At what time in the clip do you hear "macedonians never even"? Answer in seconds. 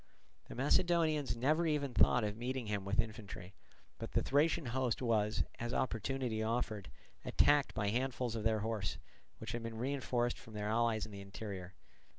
0.55-1.93